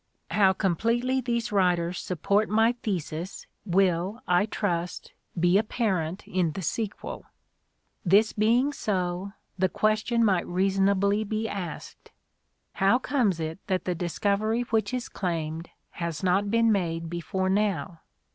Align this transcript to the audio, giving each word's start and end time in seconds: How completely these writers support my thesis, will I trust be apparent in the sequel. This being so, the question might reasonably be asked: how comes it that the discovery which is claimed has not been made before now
How 0.31 0.51
completely 0.51 1.21
these 1.21 1.51
writers 1.51 1.99
support 1.99 2.49
my 2.49 2.71
thesis, 2.81 3.45
will 3.67 4.19
I 4.27 4.47
trust 4.47 5.13
be 5.39 5.59
apparent 5.59 6.27
in 6.27 6.53
the 6.53 6.63
sequel. 6.63 7.25
This 8.03 8.33
being 8.33 8.73
so, 8.73 9.33
the 9.59 9.69
question 9.69 10.25
might 10.25 10.47
reasonably 10.47 11.23
be 11.23 11.47
asked: 11.47 12.09
how 12.73 12.97
comes 12.97 13.39
it 13.39 13.59
that 13.67 13.85
the 13.85 13.93
discovery 13.93 14.61
which 14.71 14.91
is 14.91 15.07
claimed 15.07 15.69
has 15.91 16.23
not 16.23 16.49
been 16.49 16.71
made 16.71 17.07
before 17.07 17.47
now 17.47 17.99